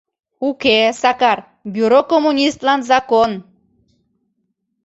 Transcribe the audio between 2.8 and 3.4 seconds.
закон.